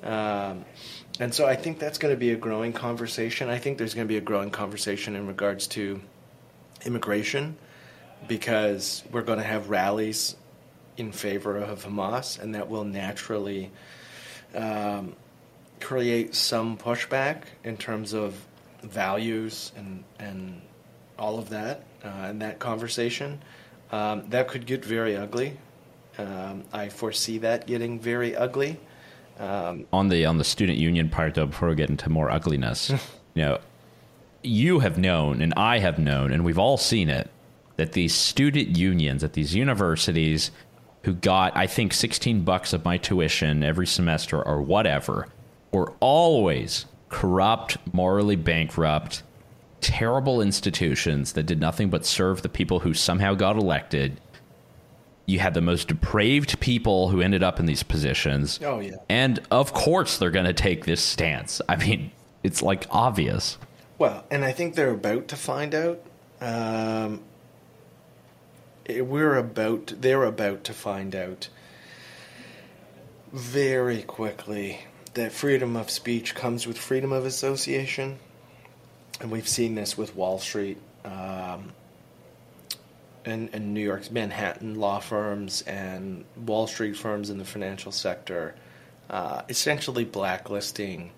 [0.03, 0.65] Um,
[1.19, 3.49] and so I think that's going to be a growing conversation.
[3.49, 6.01] I think there's going to be a growing conversation in regards to
[6.85, 7.57] immigration
[8.29, 10.37] because we're going to have rallies
[10.99, 13.71] in favor of Hamas, and that will naturally
[14.55, 15.15] um,
[15.81, 18.35] create some pushback in terms of
[18.83, 20.61] values and and
[21.19, 23.41] all of that uh, in that conversation.
[23.91, 25.57] Um, that could get very ugly.
[26.19, 28.79] Um, I foresee that getting very ugly.
[29.39, 32.91] Um, on the on the student union part, though, before we get into more ugliness,
[33.35, 33.59] you know,
[34.43, 37.31] you have known and I have known, and we've all seen it,
[37.77, 40.51] that these student unions at these universities
[41.05, 45.29] who got, I think, 16 bucks of my tuition every semester or whatever,
[45.73, 49.23] were always corrupt, morally bankrupt,
[49.81, 54.21] terrible institutions that did nothing but serve the people who somehow got elected.
[55.27, 58.59] You had the most depraved people who ended up in these positions.
[58.63, 58.97] Oh, yeah.
[59.09, 61.61] And of course, they're going to take this stance.
[61.69, 63.59] I mean, it's like obvious.
[63.99, 66.01] Well, and I think they're about to find out.
[66.41, 67.21] Um,
[68.89, 71.49] we're about they're about to find out
[73.33, 74.81] very quickly
[75.15, 78.19] that freedom of speech comes with freedom of association,
[79.21, 81.73] and we've seen this with Wall Street um,
[83.25, 88.55] and, and New York's Manhattan law firms and Wall Street firms in the financial sector,
[89.11, 91.11] uh, essentially blacklisting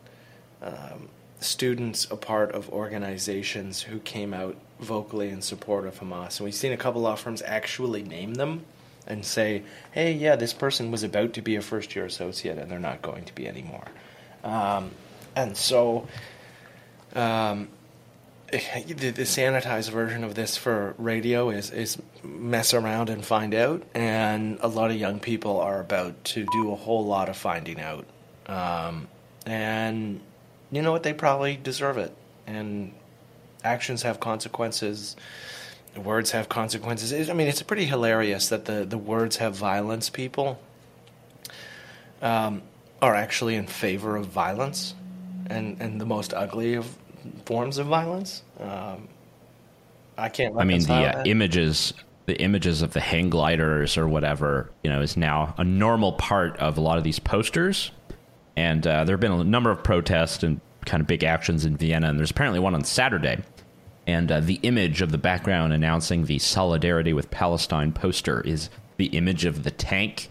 [0.63, 1.09] um,
[1.41, 6.39] students a part of organizations who came out vocally in support of Hamas.
[6.39, 8.65] And we've seen a couple law firms actually name them
[9.07, 9.63] and say,
[9.93, 13.03] hey, yeah, this person was about to be a first year associate and they're not
[13.03, 13.85] going to be anymore.
[14.45, 14.93] Um,
[15.37, 16.07] and so
[17.15, 17.69] um,
[18.51, 23.83] the, the, sanitized version of this for radio is, is mess around and find out.
[23.95, 27.81] And a lot of young people are about to do a whole lot of finding
[27.81, 28.07] out.
[28.47, 29.09] Um,
[29.47, 30.21] and
[30.71, 31.03] you know what?
[31.03, 32.15] They probably deserve it.
[32.47, 32.93] And
[33.65, 35.17] actions have consequences.
[35.97, 37.29] Words have consequences.
[37.29, 40.61] I mean, it's pretty hilarious that the, the words have violence people
[42.23, 42.63] um,
[43.03, 44.95] are actually in favor of violence
[45.47, 46.97] and, and the most ugly of
[47.45, 48.43] forms of violence.
[48.61, 49.09] Um,
[50.17, 50.57] I can't.
[50.57, 51.95] I mean, the uh, images,
[52.27, 56.57] the images of the hang gliders or whatever, you know, is now a normal part
[56.59, 57.91] of a lot of these posters.
[58.57, 61.77] And uh, there have been a number of protests and kind of big actions in
[61.77, 63.39] Vienna, and there's apparently one on Saturday.
[64.07, 69.07] And uh, the image of the background announcing the Solidarity with Palestine poster is the
[69.07, 70.31] image of the tank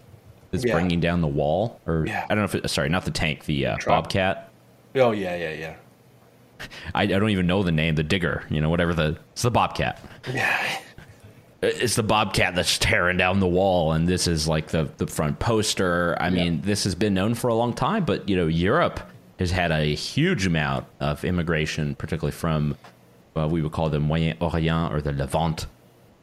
[0.51, 0.73] that's yeah.
[0.73, 1.79] bringing down the wall.
[1.85, 2.25] Or yeah.
[2.25, 4.51] I don't know if it, sorry, not the tank, the uh, Bobcat.
[4.95, 5.75] Oh yeah, yeah, yeah.
[6.93, 8.43] I, I don't even know the name, the digger.
[8.49, 10.03] You know, whatever the it's the Bobcat.
[10.31, 10.79] Yeah.
[11.61, 15.39] It's the Bobcat that's tearing down the wall, and this is like the the front
[15.39, 16.17] poster.
[16.19, 19.01] I mean, this has been known for a long time, but you know, Europe
[19.39, 22.77] has had a huge amount of immigration, particularly from
[23.35, 25.65] uh, we would call the Moyen Orient or the Levant.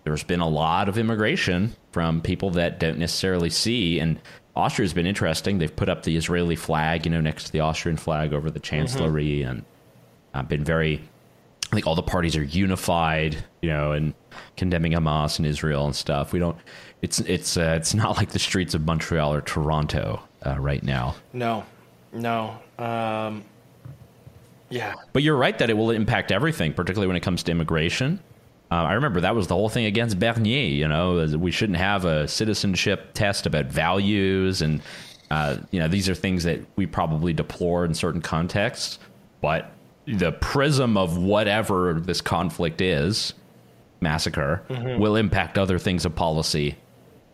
[0.05, 4.20] There's been a lot of immigration from people that don't necessarily see, and
[4.55, 5.59] Austria's been interesting.
[5.59, 8.61] They've put up the Israeli flag, you know, next to the Austrian flag over the
[8.61, 9.50] chancellery, mm-hmm.
[9.50, 9.64] and
[10.35, 11.02] uh, been very.
[11.72, 14.14] I think all the parties are unified, you know, and
[14.57, 16.33] condemning Hamas and Israel and stuff.
[16.33, 16.57] We don't.
[17.00, 21.16] It's it's uh, it's not like the streets of Montreal or Toronto uh, right now.
[21.33, 21.64] No,
[22.12, 23.45] no, um,
[24.69, 24.95] yeah.
[25.12, 28.21] But you're right that it will impact everything, particularly when it comes to immigration.
[28.71, 30.67] Uh, I remember that was the whole thing against Bernier.
[30.67, 34.83] You know, we shouldn't have a citizenship test about values, and
[35.31, 38.99] uh, you know, these are things that we probably deplore in certain contexts.
[39.41, 39.71] But
[40.07, 43.35] the prism of whatever this conflict is,
[44.01, 45.01] massacre, mm-hmm.
[45.01, 46.77] will impact other things of policy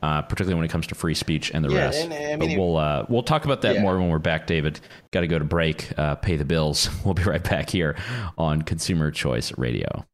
[0.02, 2.04] uh, particularly when it comes to free speech and the yeah, rest.
[2.04, 3.82] And, I mean, but we'll uh, we'll talk about that yeah.
[3.82, 4.80] more when we're back, David.
[5.10, 6.88] Got to go to break, uh, pay the bills.
[7.04, 7.96] We'll be right back here
[8.38, 10.06] on Consumer Choice Radio.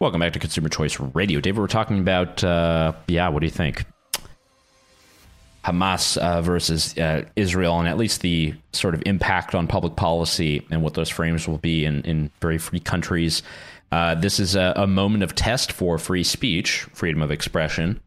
[0.00, 1.58] Welcome back to Consumer Choice Radio, David.
[1.58, 3.84] We're talking about, uh, yeah, what do you think?
[5.68, 10.66] Hamas uh, versus uh, Israel, and at least the sort of impact on public policy
[10.70, 13.42] and what those frames will be in, in very free countries.
[13.92, 18.00] Uh, this is a, a, moment of test for free speech, freedom of expression.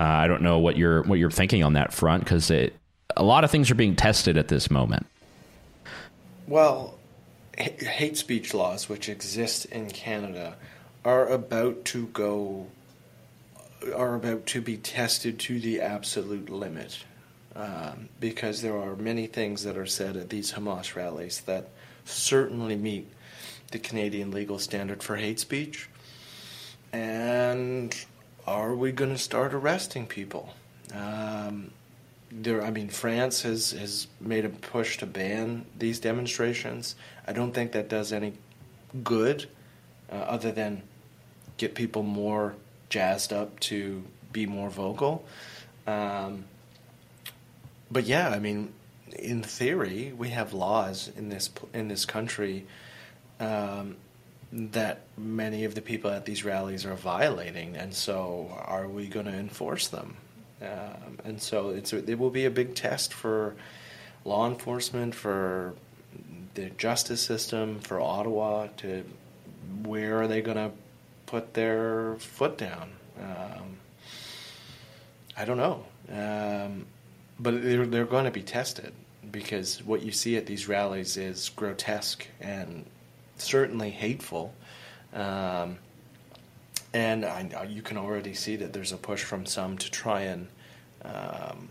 [0.00, 2.70] Uh, I don't know what you're what you're thinking on that front because a
[3.18, 5.06] lot of things are being tested at this moment.
[6.46, 6.98] Well,
[7.56, 10.56] hate speech laws, which exist in Canada,
[11.04, 12.66] are about to go
[13.92, 17.04] are about to be tested to the absolute limit
[17.56, 21.68] um, because there are many things that are said at these Hamas rallies that
[22.04, 23.08] certainly meet
[23.70, 25.88] the Canadian legal standard for hate speech.
[26.92, 27.94] And
[28.46, 30.54] are we going to start arresting people?
[30.92, 31.70] Um,
[32.30, 36.96] there, I mean, France has, has made a push to ban these demonstrations.
[37.26, 38.34] I don't think that does any
[39.02, 39.46] good
[40.10, 40.82] uh, other than
[41.56, 42.54] get people more
[42.94, 45.24] jazzed up to be more vocal.
[45.84, 46.44] Um,
[47.90, 48.72] but yeah, I mean,
[49.18, 52.66] in theory, we have laws in this in this country
[53.40, 53.96] um,
[54.52, 59.26] that many of the people at these rallies are violating, and so are we going
[59.26, 60.16] to enforce them?
[60.62, 63.56] Um, and so it's it will be a big test for
[64.24, 65.74] law enforcement, for
[66.54, 69.04] the justice system, for Ottawa to
[69.82, 70.70] where are they going to
[71.26, 72.90] put their foot down.
[73.20, 73.78] Um,
[75.36, 76.86] I don't know, um,
[77.38, 78.92] but they're they're going to be tested
[79.30, 82.84] because what you see at these rallies is grotesque and
[83.36, 84.54] certainly hateful.
[85.12, 85.78] Um,
[86.92, 90.48] and I, you can already see that there's a push from some to try and
[91.04, 91.68] um,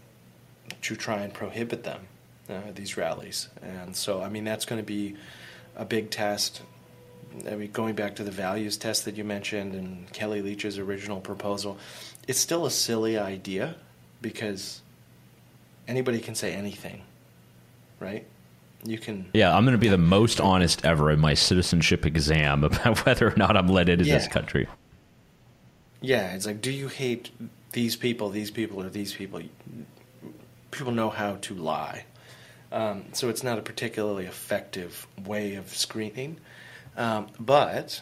[0.81, 2.07] to try and prohibit them
[2.49, 3.49] uh, these rallies.
[3.61, 5.15] And so, I mean, that's going to be
[5.75, 6.61] a big test.
[7.49, 11.19] I mean, going back to the values test that you mentioned and Kellie Leitch's original
[11.19, 11.77] proposal,
[12.27, 13.75] it's still a silly idea
[14.21, 14.81] because
[15.87, 17.01] anybody can say anything,
[17.99, 18.25] right?
[18.85, 19.29] You can.
[19.33, 23.29] Yeah, I'm going to be the most honest ever in my citizenship exam about whether
[23.29, 24.17] or not I'm let into yeah.
[24.17, 24.67] this country.
[26.01, 27.31] Yeah, it's like, do you hate
[27.71, 29.41] these people, these people, or these people?
[30.71, 32.05] People know how to lie.
[32.73, 36.37] Um, so it's not a particularly effective way of screening.
[36.95, 38.01] Um, but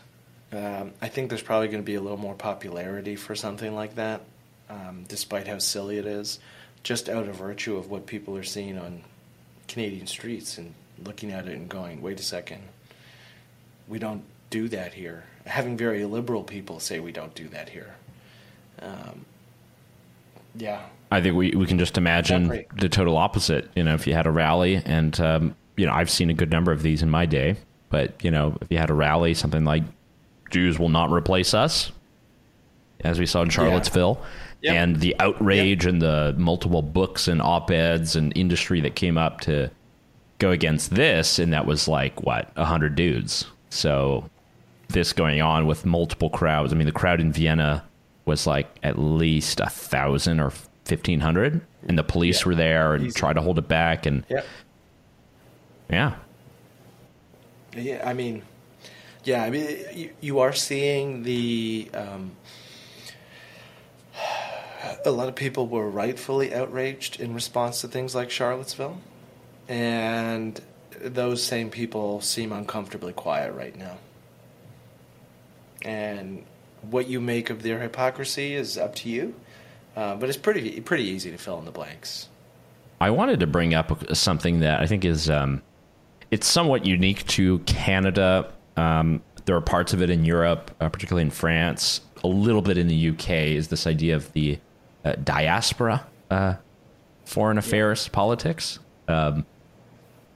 [0.52, 3.96] um, I think there's probably going to be a little more popularity for something like
[3.96, 4.22] that,
[4.70, 6.40] um, despite how silly it is,
[6.84, 9.02] just out of virtue of what people are seeing on
[9.68, 10.74] Canadian streets and
[11.06, 12.62] looking at it and going, wait a second,
[13.88, 15.24] we don't do that here.
[15.46, 17.96] Having very liberal people say we don't do that here.
[18.80, 19.26] Um,
[20.56, 20.82] yeah.
[21.12, 23.70] I think we, we can just imagine the total opposite.
[23.76, 26.52] You know, if you had a rally, and, um, you know, I've seen a good
[26.52, 27.56] number of these in my day,
[27.92, 29.84] but, you know, if you had a rally, something like
[30.50, 31.92] Jews will not replace us,
[33.02, 34.20] as we saw in Charlottesville.
[34.22, 34.74] Yeah.
[34.74, 34.76] Yep.
[34.76, 35.94] And the outrage yep.
[35.94, 39.72] and the multiple books and op eds and industry that came up to
[40.40, 43.46] go against this, and that was like, what, 100 dudes.
[43.70, 44.30] So
[44.92, 46.74] this going on with multiple crowds.
[46.74, 47.84] I mean, the crowd in Vienna
[48.26, 50.52] was like at least a thousand or
[50.86, 52.48] fifteen hundred, and the police yeah.
[52.48, 53.18] were there and Easy.
[53.18, 54.06] tried to hold it back.
[54.06, 54.46] And yep.
[55.90, 56.16] yeah,
[57.76, 58.02] yeah.
[58.08, 58.44] I mean,
[59.24, 59.44] yeah.
[59.44, 61.90] I mean, you, you are seeing the.
[61.94, 62.32] Um,
[65.06, 69.00] a lot of people were rightfully outraged in response to things like Charlottesville,
[69.68, 70.60] and
[71.00, 73.98] those same people seem uncomfortably quiet right now.
[75.84, 76.46] And
[76.82, 79.36] what you make of their hypocrisy is up to you.
[79.96, 82.30] Uh, but it's pretty pretty easy to fill in the blanks.
[83.02, 85.62] I wanted to bring up something that I think is um,
[86.32, 88.52] it's somewhat unique to Canada.
[88.78, 92.78] Um, there are parts of it in Europe, uh, particularly in France, a little bit
[92.78, 93.30] in the UK.
[93.30, 94.58] Is this idea of the
[95.04, 96.56] uh, diaspora uh,
[97.26, 98.16] foreign affairs yeah.
[98.16, 98.80] politics?
[99.08, 99.46] Um,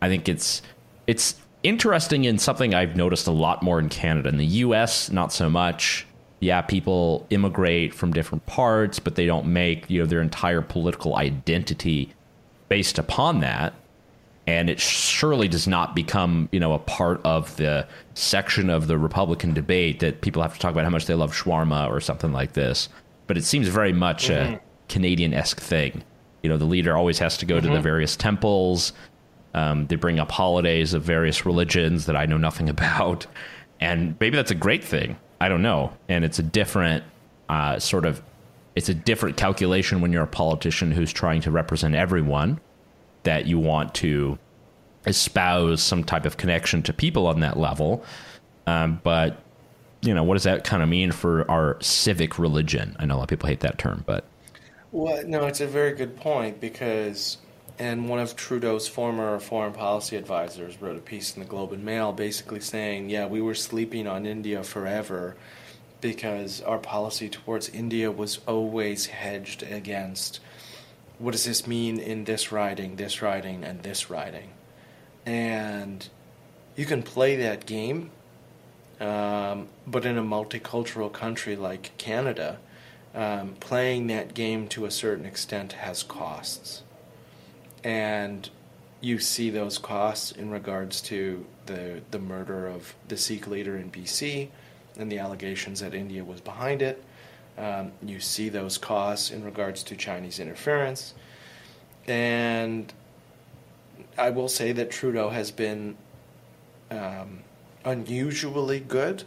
[0.01, 0.61] I think it's
[1.07, 4.29] it's interesting in something I've noticed a lot more in Canada.
[4.29, 6.05] In the U.S., not so much
[6.39, 11.15] yeah, people immigrate from different parts, but they don't make you know their entire political
[11.15, 12.13] identity
[12.67, 13.73] based upon that.
[14.47, 18.97] And it surely does not become, you know, a part of the section of the
[18.97, 22.31] Republican debate that people have to talk about how much they love shawarma or something
[22.31, 22.89] like this.
[23.25, 24.55] But it seems very much mm-hmm.
[24.55, 26.03] a Canadian esque thing.
[26.43, 27.63] You know, the leader always has to go mm-hmm.
[27.63, 27.83] to the mm-hmm.
[27.83, 28.93] various temples.
[29.55, 33.25] Um, they bring up holidays of various religions that I know nothing about.
[33.79, 35.17] And maybe that's a great thing.
[35.41, 35.91] I don't know.
[36.07, 37.03] And it's a different
[37.49, 38.21] uh, sort of
[38.75, 42.59] it's a different calculation when you're a politician who's trying to represent everyone
[43.25, 44.39] that you want to
[45.05, 48.03] espouse some type of connection to people on that level.
[48.65, 49.41] Um, but
[50.01, 52.95] you know, what does that kind of mean for our civic religion?
[52.99, 54.25] I know a lot of people hate that term, but
[54.91, 57.37] Well, no, it's a very good point because,
[57.79, 61.83] and one of Trudeau's former foreign policy advisors wrote a piece in the Globe and
[61.83, 65.35] Mail basically saying, yeah, we were sleeping on India forever
[66.01, 70.39] because our policy towards India was always hedged against
[71.19, 74.51] what does this mean in this riding, this riding, and this riding?
[75.25, 76.07] And
[76.75, 78.11] you can play that game,
[78.99, 82.59] um, but in a multicultural country like Canada,
[83.13, 86.83] um, playing that game to a certain extent has costs.
[87.83, 88.49] And
[88.99, 93.91] you see those costs in regards to the, the murder of the Sikh leader in
[93.91, 94.49] BC
[94.97, 97.03] and the allegations that India was behind it.
[97.57, 101.13] Um, you see those costs in regards to Chinese interference.
[102.07, 102.93] And
[104.17, 105.97] I will say that Trudeau has been
[106.91, 107.39] um,
[107.83, 109.23] unusually good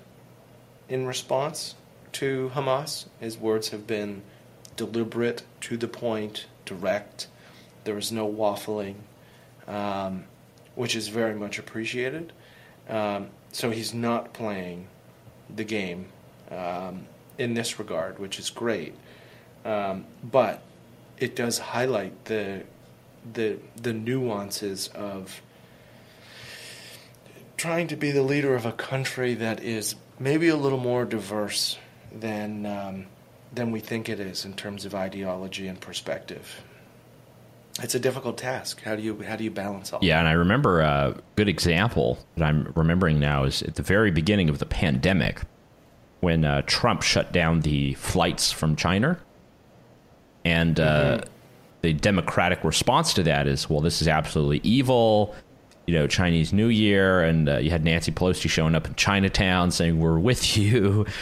[0.89, 1.75] in response
[2.13, 3.07] to Hamas.
[3.21, 4.23] His words have been
[4.77, 7.29] deliberate, to the point, direct.
[7.85, 8.97] There was no waffling,
[9.67, 10.25] um,
[10.75, 12.33] which is very much appreciated.
[12.89, 14.89] Um, so he's not playing
[15.55, 16.07] the game
[16.51, 17.07] um,
[17.39, 18.95] in this regard, which is great.
[19.65, 20.63] Um, but
[21.19, 22.65] it does highlight the
[23.33, 25.43] the the nuances of
[27.57, 31.79] trying to be the leader of a country that is maybe a little more diverse
[32.13, 33.07] than um,
[33.53, 36.63] than we think it is in terms of ideology and perspective.
[37.81, 38.83] It's a difficult task.
[38.83, 40.01] How do you how do you balance all?
[40.03, 44.11] Yeah, and I remember a good example that I'm remembering now is at the very
[44.11, 45.43] beginning of the pandemic
[46.21, 49.19] when uh, Trump shut down the flights from China,
[50.45, 51.31] and uh, mm-hmm.
[51.83, 55.35] the Democratic response to that is, well, this is absolutely evil.
[55.87, 59.71] You know, Chinese New Year, and uh, you had Nancy Pelosi showing up in Chinatown
[59.71, 61.07] saying, "We're with you."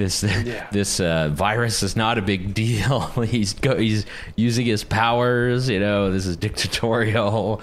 [0.00, 0.66] This yeah.
[0.72, 3.00] this uh, virus is not a big deal.
[3.26, 5.68] he's go, he's using his powers.
[5.68, 7.60] You know, this is dictatorial,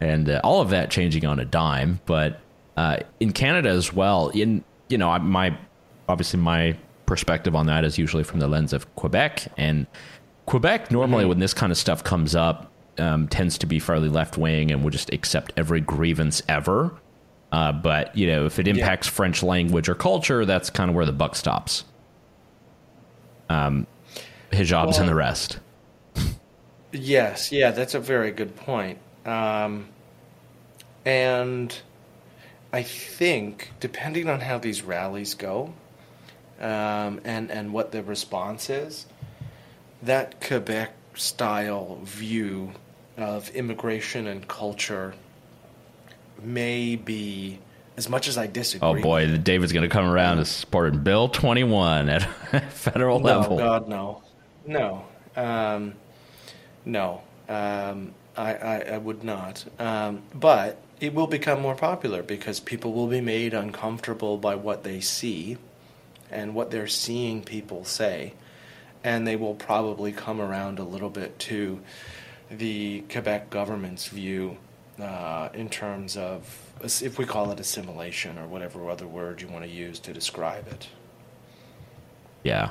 [0.00, 1.98] and uh, all of that changing on a dime.
[2.06, 2.38] But
[2.76, 5.58] uh, in Canada as well, in you know, my
[6.10, 9.86] obviously my perspective on that is usually from the lens of Quebec and
[10.46, 10.90] Quebec.
[10.90, 11.30] Normally, mm-hmm.
[11.30, 14.82] when this kind of stuff comes up, um, tends to be fairly left wing and
[14.82, 16.92] will just accept every grievance ever.
[17.52, 19.12] Uh, but you know, if it impacts yeah.
[19.12, 21.84] French language or culture, that's kind of where the buck stops.
[23.48, 23.86] Um,
[24.52, 25.58] hijabs well, and the rest.
[26.92, 28.98] yes, yeah, that's a very good point.
[29.26, 29.88] Um,
[31.04, 31.76] and
[32.72, 35.74] I think, depending on how these rallies go,
[36.60, 39.06] um, and and what the response is,
[40.02, 42.72] that Quebec style view
[43.16, 45.14] of immigration and culture
[46.42, 47.58] may be
[47.96, 48.88] as much as I disagree.
[48.88, 52.22] Oh boy, David's going to come around to supporting Bill 21 at
[52.72, 53.58] federal no, level.
[53.58, 54.22] God, no,
[54.66, 55.04] no,
[55.36, 55.94] um,
[56.84, 57.22] no.
[57.48, 59.64] Um, I, I, I, would not.
[59.78, 64.84] Um, but it will become more popular because people will be made uncomfortable by what
[64.84, 65.58] they see
[66.30, 68.34] and what they're seeing people say,
[69.02, 71.80] and they will probably come around a little bit to
[72.50, 74.56] the Quebec government's view
[75.00, 79.64] uh, in terms of if we call it assimilation or whatever other word you want
[79.64, 80.88] to use to describe it.
[82.42, 82.70] Yeah,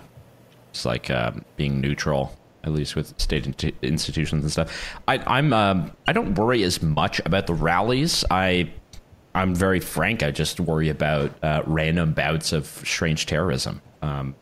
[0.71, 4.99] it's like uh, being neutral, at least with state institutions and stuff.
[5.07, 8.25] I, I'm um, I don't worry as much about the rallies.
[8.29, 8.71] I
[9.35, 10.23] I'm very frank.
[10.23, 13.81] I just worry about uh, random bouts of strange terrorism.
[14.01, 14.35] Um,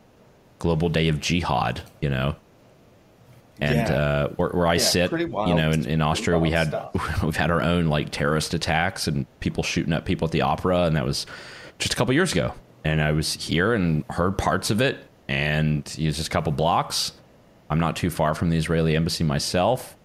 [0.58, 2.34] global day of jihad, you know,
[3.60, 3.94] and yeah.
[3.94, 7.22] uh, where, where, I yeah, sit, you know, in, in Austria, we had stuff.
[7.22, 10.84] we've had our own like terrorist attacks and people shooting at people at the opera,
[10.84, 11.26] and that was
[11.78, 12.54] just a couple years ago.
[12.84, 16.52] And I was here and heard parts of it, and it was just a couple
[16.52, 17.12] blocks.
[17.68, 19.96] I'm not too far from the Israeli embassy myself.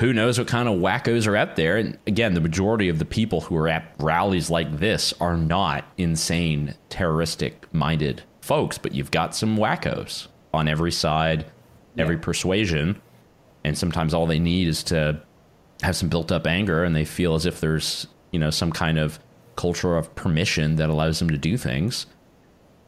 [0.00, 1.78] Who knows what kind of wackos are out there?
[1.78, 5.84] And again, the majority of the people who are at rallies like this are not
[5.96, 11.46] insane, terroristic minded folks, but you've got some wackos on every side
[11.98, 13.00] every persuasion.
[13.64, 15.20] And sometimes all they need is to
[15.82, 18.98] have some built up anger and they feel as if there's, you know, some kind
[18.98, 19.18] of
[19.56, 22.06] culture of permission that allows them to do things.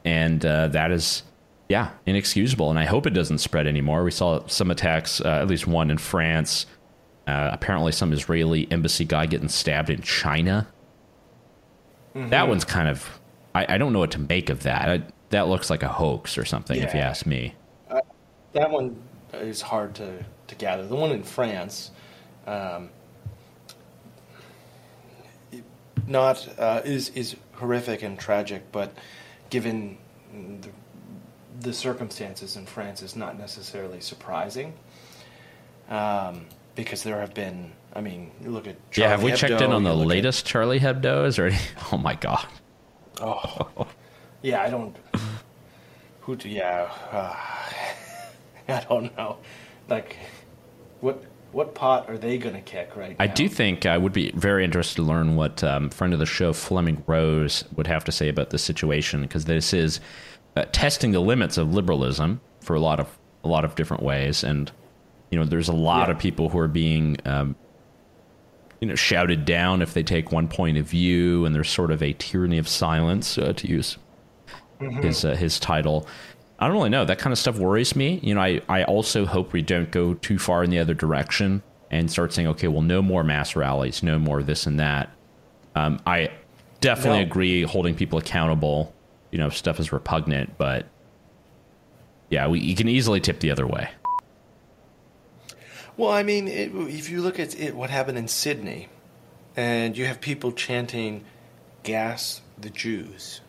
[0.05, 1.23] And uh, that is,
[1.67, 2.69] yeah, inexcusable.
[2.69, 4.03] And I hope it doesn't spread anymore.
[4.03, 6.65] We saw some attacks, uh, at least one in France.
[7.29, 10.67] Uh, apparently, some Israeli embassy guy getting stabbed in China.
[12.15, 12.29] Mm-hmm.
[12.29, 13.19] That one's kind of,
[13.53, 14.89] I, I, don't know what to make of that.
[14.89, 16.87] I, that looks like a hoax or something, yeah.
[16.87, 17.53] if you ask me
[18.53, 18.95] that one
[19.33, 20.85] is hard to, to gather.
[20.85, 21.91] The one in France,
[22.47, 22.89] um,
[26.07, 28.91] not uh, is is horrific and tragic, but
[29.49, 29.97] given
[30.33, 30.69] the,
[31.59, 34.73] the circumstances in France, is not necessarily surprising.
[35.89, 36.45] Um,
[36.83, 39.61] because there have been, I mean, you look at Charlie yeah, have we Hebdo, checked
[39.61, 41.51] in on the look at- latest Charlie Hebdo's or?
[41.91, 42.45] Oh my god.
[43.21, 43.87] Oh,
[44.41, 44.95] yeah, I don't.
[46.21, 46.35] Who?
[46.35, 47.35] Do, yeah, uh,
[48.69, 49.37] I don't know.
[49.89, 50.15] Like,
[51.01, 54.63] what what pot are they gonna kick right I do think I would be very
[54.63, 58.29] interested to learn what um, friend of the show Flemming Rose would have to say
[58.29, 59.99] about this situation because this is
[60.55, 64.43] uh, testing the limits of liberalism for a lot of a lot of different ways,
[64.43, 64.71] and
[65.31, 66.13] you know, there's a lot Yeah.
[66.15, 67.55] of people who are being um,
[68.81, 72.01] you know shouted down if they take one point of view, and there's sort of
[72.01, 73.97] a tyranny of silence uh, to use
[75.01, 76.07] his uh, his title.
[76.59, 77.05] I don't really know.
[77.05, 78.19] That kind of stuff worries me.
[78.21, 81.63] You know, I, I also hope we don't go too far in the other direction
[81.89, 85.09] and start saying, okay, well, no more mass rallies, no more this and that.
[85.75, 86.29] Um, I
[86.81, 87.25] definitely No.
[87.25, 88.93] agree holding people accountable.
[89.31, 90.85] You know, if stuff is repugnant, but
[92.29, 93.89] yeah, we you can easily tip the other way.
[95.99, 98.87] Well, I mean, it, if you look at it, what happened in Sydney,
[99.57, 101.25] and you have people chanting,
[101.83, 103.41] "Gas the Jews,"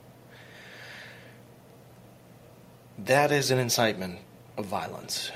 [2.98, 4.18] that is an incitement
[4.56, 5.30] of violence.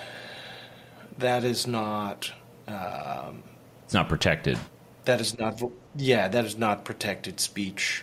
[1.16, 2.32] That is not.
[2.66, 3.44] Um,
[3.84, 4.58] It's not protected.
[5.04, 5.62] that is not.
[5.94, 8.02] Yeah, that is not protected speech.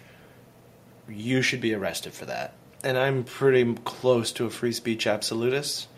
[1.09, 2.53] You should be arrested for that.
[2.81, 5.89] And I'm pretty close to a free speech absolutist.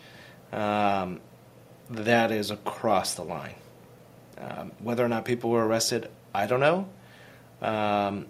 [0.52, 1.20] Um,
[1.90, 3.54] that is across the line.
[4.38, 6.88] Um, whether or not people were arrested, I don't know.
[7.62, 8.26] Um,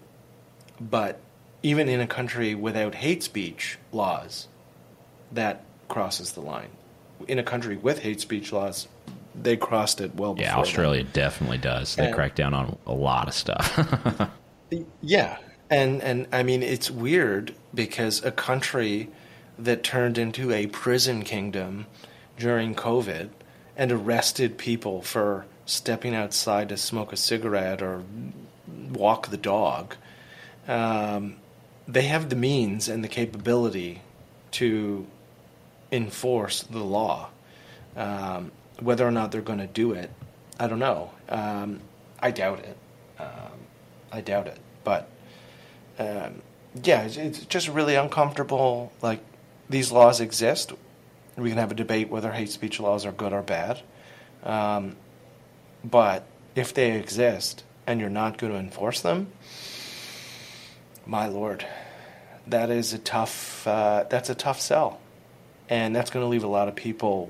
[0.79, 1.19] but
[1.63, 4.47] even in a country without hate speech laws,
[5.31, 6.69] that crosses the line.
[7.27, 8.87] In a country with hate speech laws,
[9.33, 10.45] they crossed it well before.
[10.45, 10.61] Yeah, that.
[10.61, 11.95] Australia definitely does.
[11.95, 14.29] They And- crack down on a lot of stuff.
[15.01, 15.37] Yeah,
[15.69, 19.09] and and I mean it's weird because a country
[19.59, 21.85] that turned into a prison kingdom
[22.37, 23.29] during COVID
[23.77, 28.03] and arrested people for stepping outside to smoke a cigarette or
[28.91, 29.95] walk the dog,
[30.67, 31.35] um,
[31.87, 34.01] they have the means and the capability
[34.51, 35.05] to
[35.91, 37.29] enforce the law.
[37.95, 40.11] Um, whether or not they're going to do it,
[40.59, 41.11] I don't know.
[41.29, 41.81] Um,
[42.19, 42.77] I doubt it.
[43.19, 43.59] Um,
[44.11, 44.59] I doubt it.
[44.83, 45.09] But
[45.99, 46.41] um,
[46.83, 48.91] yeah, it's, it's just really uncomfortable.
[49.01, 49.21] Like
[49.69, 50.73] these laws exist.
[51.37, 53.81] We can have a debate whether hate speech laws are good or bad.
[54.43, 54.95] Um,
[55.83, 56.25] but
[56.55, 59.31] if they exist and you're not going to enforce them,
[61.05, 61.65] my lord,
[62.47, 63.67] that is a tough.
[63.67, 64.99] Uh, that's a tough sell,
[65.69, 67.29] and that's going to leave a lot of people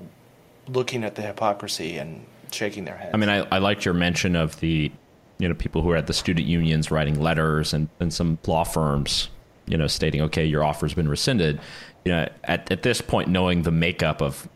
[0.68, 3.10] looking at the hypocrisy and shaking their heads.
[3.14, 4.90] I mean, I, I liked your mention of the,
[5.38, 8.64] you know, people who are at the student unions writing letters and, and some law
[8.64, 9.28] firms,
[9.66, 11.60] you know, stating, okay, your offer's been rescinded.
[12.06, 14.48] You know, at, at this point, knowing the makeup of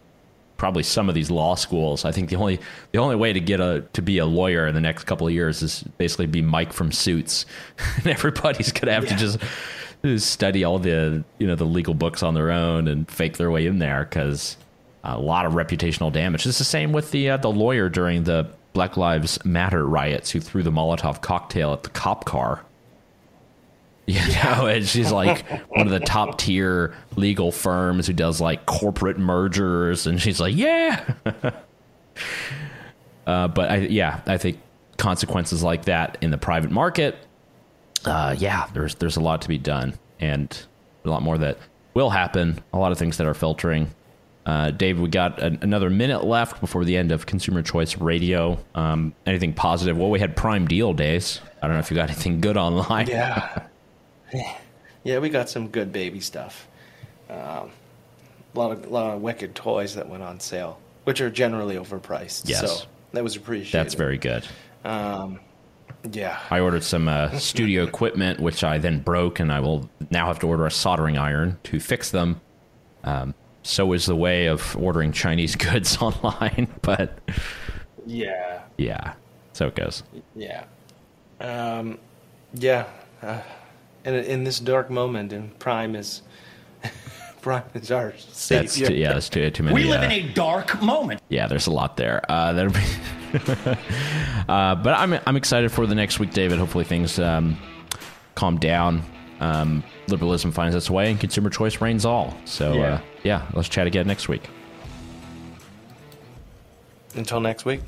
[0.56, 2.60] probably some of these law schools, I think the only
[2.92, 5.32] the only way to get a to be a lawyer in the next couple of
[5.32, 7.46] years is basically be Mike from Suits,
[7.96, 9.16] and everybody's gonna have to Yeah.
[9.16, 9.38] just
[10.04, 13.50] just study all the you know the legal books on their own and fake their
[13.50, 14.56] way in there because
[15.02, 16.46] a lot of reputational damage.
[16.46, 20.40] It's the same with the uh, the lawyer during the Black Lives Matter riots who
[20.40, 22.62] threw the Molotov cocktail at the cop car.
[24.20, 28.66] You know, and she's like one of the top tier legal firms who does like
[28.66, 31.04] corporate mergers, and she's like, yeah.
[33.26, 34.58] uh, but I, yeah, I think
[34.96, 37.16] consequences like that in the private market,
[38.04, 40.66] uh, yeah, there's there's a lot to be done, and
[41.04, 41.58] a lot more that
[41.94, 42.58] will happen.
[42.72, 43.94] A lot of things that are filtering.
[44.46, 48.58] Uh, Dave, we got an, another minute left before the end of Consumer Choice Radio.
[48.74, 49.96] Um, anything positive?
[49.96, 51.40] Well, we had Prime Deal days.
[51.62, 53.06] I don't know if you got anything good online.
[53.06, 53.66] Yeah.
[55.04, 56.66] yeah, we got some good baby stuff.
[57.28, 57.70] Um,
[58.54, 62.48] a lot of lot of wicked toys that went on sale, which are generally overpriced.
[62.48, 62.60] Yes.
[62.60, 63.72] So that was appreciated.
[63.72, 64.46] That's very good.
[64.84, 65.40] Um,
[66.12, 66.38] yeah.
[66.50, 70.38] I ordered some uh, studio equipment, which I then broke, and I will now have
[70.40, 72.40] to order a soldering iron to fix them.
[73.04, 77.18] Um, so is the way of ordering Chinese goods online, but
[78.06, 78.62] Yeah.
[78.78, 79.14] yeah,
[79.52, 80.02] so it goes.
[80.34, 80.64] Yeah.
[81.40, 81.98] Um,
[82.54, 82.86] yeah.
[83.22, 83.40] Uh,
[84.04, 86.22] and in this dark moment, and Prime is
[87.42, 88.88] Prime is our That's savior.
[88.88, 89.74] too, yeah, that's too, too many.
[89.74, 91.20] We live uh, in a dark moment.
[91.28, 92.22] yeah, there's a lot there.
[92.28, 92.80] Uh, that'll be.
[94.48, 96.58] uh, but I'm I'm excited for the next week, David.
[96.58, 97.56] Hopefully things um,
[98.34, 99.02] calm down.
[99.40, 102.36] Um, liberalism finds its way, and consumer choice reigns all.
[102.44, 102.82] So Yeah.
[102.82, 104.48] uh, yeah, let's chat again next week.
[107.14, 107.80] Until next week.